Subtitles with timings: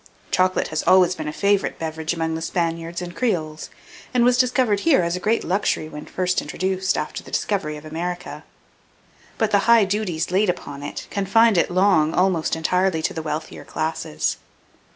[0.31, 3.69] Chocolate has always been a favourite beverage among the Spaniards and Creoles,
[4.15, 7.85] and was considered here as a great luxury when first introduced, after the discovery of
[7.85, 8.43] America;
[9.37, 13.63] but the high duties laid upon it, confined it long almost entirely to the wealthier
[13.63, 14.37] classes.